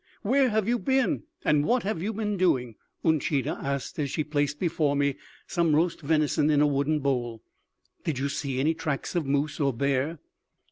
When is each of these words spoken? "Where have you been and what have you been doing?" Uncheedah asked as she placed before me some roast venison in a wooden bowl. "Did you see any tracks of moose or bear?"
"Where 0.23 0.49
have 0.49 0.67
you 0.67 0.79
been 0.79 1.25
and 1.45 1.63
what 1.63 1.83
have 1.83 2.01
you 2.01 2.11
been 2.11 2.35
doing?" 2.35 2.73
Uncheedah 3.03 3.59
asked 3.61 3.99
as 3.99 4.09
she 4.09 4.23
placed 4.23 4.59
before 4.59 4.95
me 4.95 5.15
some 5.45 5.75
roast 5.75 6.01
venison 6.01 6.49
in 6.49 6.59
a 6.59 6.65
wooden 6.65 7.01
bowl. 7.01 7.43
"Did 8.03 8.17
you 8.17 8.27
see 8.27 8.59
any 8.59 8.73
tracks 8.73 9.13
of 9.13 9.27
moose 9.27 9.59
or 9.59 9.73
bear?" 9.73 10.17